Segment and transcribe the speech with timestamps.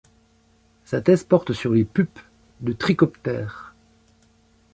[0.83, 2.19] Sa thèse porte sur les pupes
[2.61, 3.75] de trichoptères.